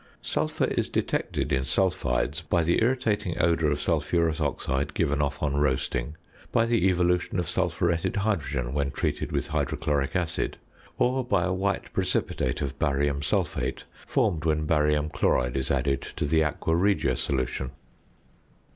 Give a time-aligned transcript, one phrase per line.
[0.23, 5.55] Sulphur is detected in sulphides by the irritating odour of sulphurous oxide given off on
[5.55, 6.15] roasting,
[6.51, 10.57] by the evolution of sulphuretted hydrogen when treated with hydrochloric acid,
[10.97, 16.25] or by a white precipitate of barium sulphate formed when barium chloride is added to
[16.25, 17.69] the aqua regia solution.